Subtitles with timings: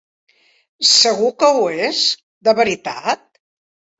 [0.91, 2.01] Segur que ho és,
[2.49, 3.25] de veritat?